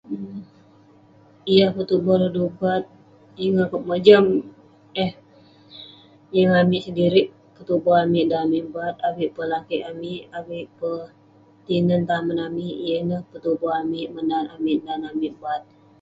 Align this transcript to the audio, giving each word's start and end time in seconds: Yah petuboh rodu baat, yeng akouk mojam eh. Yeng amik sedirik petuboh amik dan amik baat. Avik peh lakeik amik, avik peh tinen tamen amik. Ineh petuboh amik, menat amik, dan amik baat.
Yah 1.55 1.69
petuboh 1.75 2.15
rodu 2.21 2.43
baat, 2.59 2.83
yeng 3.41 3.57
akouk 3.63 3.83
mojam 3.89 4.25
eh. 5.05 5.11
Yeng 6.35 6.51
amik 6.61 6.83
sedirik 6.85 7.27
petuboh 7.55 7.95
amik 8.03 8.25
dan 8.29 8.39
amik 8.45 8.65
baat. 8.75 8.95
Avik 9.07 9.29
peh 9.35 9.49
lakeik 9.51 9.85
amik, 9.91 10.21
avik 10.37 10.65
peh 10.79 11.01
tinen 11.65 12.01
tamen 12.09 12.37
amik. 12.47 12.75
Ineh 12.89 13.21
petuboh 13.31 13.73
amik, 13.81 14.07
menat 14.15 14.45
amik, 14.55 14.77
dan 14.85 15.01
amik 15.11 15.33
baat. 15.43 15.61